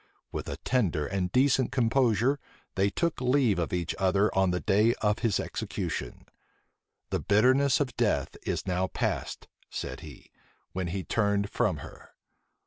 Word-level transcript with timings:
With 0.31 0.49
a 0.49 0.57
tender 0.57 1.05
and 1.05 1.31
decent 1.31 1.71
composure 1.71 2.39
they 2.73 2.89
took 2.89 3.21
leave 3.21 3.59
of 3.59 3.71
each 3.71 3.93
other 3.99 4.33
on 4.35 4.49
the 4.49 4.59
day 4.59 4.95
of 4.95 5.19
his 5.19 5.39
execution. 5.39 6.25
"The 7.11 7.19
bitterness 7.19 7.79
of 7.79 7.95
death 7.97 8.35
is 8.41 8.65
now 8.65 8.87
past," 8.87 9.47
said 9.69 9.99
he, 9.99 10.31
when 10.71 10.87
he 10.87 11.03
turned 11.03 11.51
from 11.51 11.77
her. 11.85 12.15